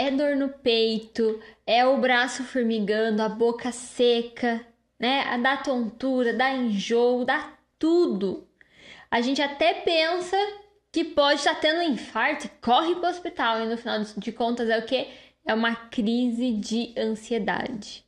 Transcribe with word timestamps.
é 0.00 0.10
dor 0.10 0.34
no 0.34 0.48
peito, 0.48 1.38
é 1.66 1.84
o 1.84 1.98
braço 1.98 2.42
formigando, 2.42 3.20
a 3.20 3.28
boca 3.28 3.70
seca, 3.70 4.66
né? 4.98 5.36
Dá 5.42 5.58
tontura, 5.58 6.32
dá 6.32 6.50
enjoo, 6.56 7.26
dá 7.26 7.52
tudo. 7.78 8.48
A 9.10 9.20
gente 9.20 9.42
até 9.42 9.74
pensa 9.74 10.38
que 10.90 11.04
pode 11.04 11.40
estar 11.40 11.54
tendo 11.56 11.80
um 11.80 11.92
infarto, 11.92 12.48
corre 12.62 12.94
para 12.94 13.08
o 13.08 13.10
hospital 13.10 13.60
e 13.60 13.66
no 13.66 13.76
final 13.76 14.00
de 14.16 14.32
contas 14.32 14.70
é 14.70 14.78
o 14.78 14.86
que? 14.86 15.06
É 15.44 15.52
uma 15.52 15.76
crise 15.76 16.52
de 16.52 16.94
ansiedade. 16.98 18.02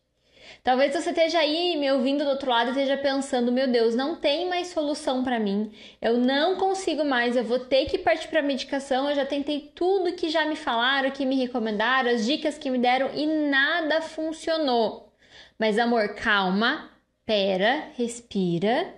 Talvez 0.62 0.93
você 0.93 1.11
esteja 1.11 1.39
aí 1.39 1.77
me 1.77 1.91
ouvindo 1.91 2.25
do 2.25 2.30
outro 2.30 2.50
lado 2.50 2.68
e 2.68 2.71
esteja 2.71 2.96
pensando: 2.96 3.53
meu 3.53 3.66
Deus, 3.68 3.95
não 3.95 4.16
tem 4.16 4.48
mais 4.48 4.68
solução 4.68 5.23
para 5.23 5.39
mim, 5.39 5.73
eu 6.00 6.18
não 6.18 6.57
consigo 6.57 7.05
mais, 7.05 7.36
eu 7.36 7.45
vou 7.45 7.59
ter 7.59 7.86
que 7.86 7.98
partir 7.98 8.29
para 8.29 8.43
medicação. 8.43 9.09
Eu 9.09 9.17
já 9.17 9.27
tentei 9.27 9.73
tudo 9.75 10.12
que 10.12 10.29
já 10.29 10.45
me 10.45 10.57
falaram, 10.57 11.11
que 11.11 11.25
me 11.25 11.36
recomendaram, 11.36 12.11
as 12.11 12.25
dicas 12.25 12.59
que 12.59 12.71
me 12.71 12.79
deram 12.79 13.11
e 13.14 13.27
nada 13.27 14.00
funcionou. 14.00 15.12
Mas 15.59 15.79
amor, 15.79 16.14
calma, 16.14 16.90
pera, 17.25 17.89
respira 17.96 18.95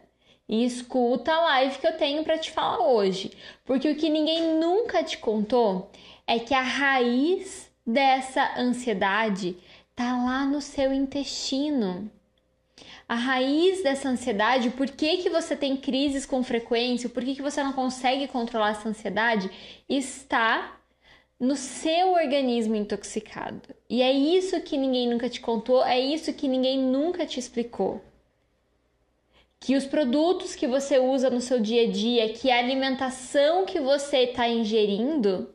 e 0.49 0.65
escuta 0.65 1.33
a 1.33 1.41
live 1.41 1.79
que 1.79 1.87
eu 1.87 1.97
tenho 1.97 2.23
para 2.23 2.39
te 2.39 2.51
falar 2.51 2.87
hoje, 2.87 3.33
porque 3.65 3.91
o 3.91 3.97
que 3.97 4.11
ninguém 4.11 4.59
nunca 4.59 5.03
te 5.03 5.19
contou 5.19 5.91
é 6.27 6.39
que 6.39 6.55
a 6.55 6.63
raiz 6.63 7.71
dessa 7.87 8.59
ansiedade 8.59 9.57
tá 9.95 10.17
lá 10.17 10.45
no 10.45 10.61
seu 10.61 10.93
intestino. 10.93 12.11
A 13.09 13.15
raiz 13.15 13.83
dessa 13.83 14.09
ansiedade, 14.09 14.71
por 14.71 14.91
que, 14.91 15.19
que 15.19 15.31
você 15.31 15.55
tem 15.55 15.77
crises 15.77 16.25
com 16.25 16.43
frequência, 16.43 17.09
por 17.09 17.25
que, 17.25 17.35
que 17.35 17.43
você 17.43 17.63
não 17.63 17.73
consegue 17.73 18.27
controlar 18.27 18.71
essa 18.71 18.89
ansiedade, 18.89 19.51
está 19.89 20.81
no 21.39 21.57
seu 21.57 22.13
organismo 22.13 22.75
intoxicado. 22.75 23.75
E 23.89 24.01
é 24.01 24.13
isso 24.13 24.61
que 24.63 24.77
ninguém 24.77 25.09
nunca 25.09 25.29
te 25.29 25.41
contou, 25.41 25.85
é 25.85 26.01
isso 26.01 26.33
que 26.33 26.49
ninguém 26.49 26.79
nunca 26.79 27.27
te 27.27 27.39
explicou. 27.39 28.01
Que 29.61 29.77
os 29.77 29.85
produtos 29.85 30.55
que 30.55 30.67
você 30.67 30.99
usa 30.99 31.31
no 31.31 31.41
seu 31.41 31.61
dia 31.61 31.83
a 31.83 31.91
dia, 31.91 32.33
que 32.33 32.51
a 32.51 32.59
alimentação 32.59 33.65
que 33.65 33.81
você 33.81 34.25
está 34.25 34.49
ingerindo, 34.49 35.53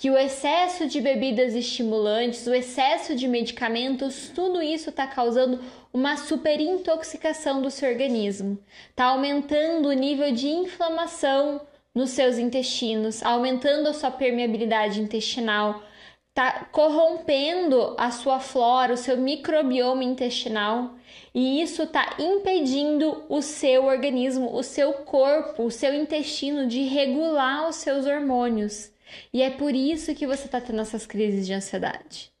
que 0.00 0.10
o 0.10 0.16
excesso 0.16 0.86
de 0.86 0.98
bebidas 0.98 1.54
estimulantes, 1.54 2.46
o 2.46 2.54
excesso 2.54 3.14
de 3.14 3.28
medicamentos, 3.28 4.32
tudo 4.34 4.62
isso 4.62 4.88
está 4.88 5.06
causando 5.06 5.60
uma 5.92 6.16
superintoxicação 6.16 7.60
do 7.60 7.70
seu 7.70 7.90
organismo, 7.90 8.58
está 8.88 9.04
aumentando 9.04 9.90
o 9.90 9.92
nível 9.92 10.32
de 10.32 10.48
inflamação 10.48 11.60
nos 11.94 12.08
seus 12.12 12.38
intestinos, 12.38 13.22
aumentando 13.22 13.90
a 13.90 13.92
sua 13.92 14.10
permeabilidade 14.10 15.02
intestinal, 15.02 15.82
está 16.30 16.64
corrompendo 16.72 17.94
a 17.98 18.10
sua 18.10 18.40
flora, 18.40 18.94
o 18.94 18.96
seu 18.96 19.18
microbioma 19.18 20.02
intestinal, 20.02 20.94
e 21.34 21.60
isso 21.60 21.82
está 21.82 22.16
impedindo 22.18 23.22
o 23.28 23.42
seu 23.42 23.84
organismo, 23.84 24.56
o 24.56 24.62
seu 24.62 24.94
corpo, 24.94 25.64
o 25.64 25.70
seu 25.70 25.92
intestino 25.92 26.66
de 26.66 26.84
regular 26.84 27.68
os 27.68 27.76
seus 27.76 28.06
hormônios. 28.06 28.98
E 29.32 29.42
é 29.42 29.50
por 29.50 29.74
isso 29.74 30.14
que 30.14 30.26
você 30.26 30.46
está 30.46 30.60
tendo 30.60 30.80
essas 30.80 31.06
crises 31.06 31.46
de 31.46 31.52
ansiedade. 31.52 32.32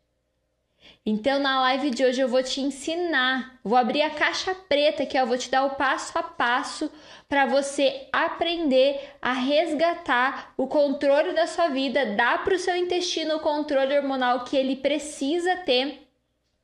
Então, 1.04 1.38
na 1.38 1.60
live 1.62 1.90
de 1.90 2.04
hoje 2.04 2.20
eu 2.20 2.28
vou 2.28 2.42
te 2.42 2.60
ensinar, 2.60 3.58
vou 3.64 3.78
abrir 3.78 4.02
a 4.02 4.10
caixa 4.10 4.54
preta 4.54 5.06
que 5.06 5.16
eu 5.16 5.26
vou 5.26 5.38
te 5.38 5.50
dar 5.50 5.64
o 5.64 5.70
passo 5.70 6.16
a 6.18 6.22
passo 6.22 6.90
para 7.26 7.46
você 7.46 8.06
aprender 8.12 9.00
a 9.20 9.32
resgatar 9.32 10.52
o 10.58 10.66
controle 10.66 11.32
da 11.32 11.46
sua 11.46 11.68
vida, 11.68 12.14
dar 12.14 12.44
para 12.44 12.54
o 12.54 12.58
seu 12.58 12.76
intestino 12.76 13.36
o 13.36 13.40
controle 13.40 13.96
hormonal 13.96 14.44
que 14.44 14.54
ele 14.54 14.76
precisa 14.76 15.56
ter. 15.56 16.06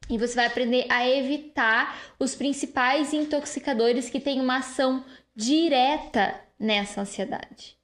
E 0.08 0.18
você 0.18 0.34
vai 0.34 0.46
aprender 0.46 0.84
a 0.90 1.08
evitar 1.08 1.98
os 2.18 2.34
principais 2.34 3.14
intoxicadores 3.14 4.10
que 4.10 4.20
têm 4.20 4.38
uma 4.38 4.58
ação 4.58 5.02
direta 5.34 6.38
nessa 6.58 7.00
ansiedade. 7.00 7.74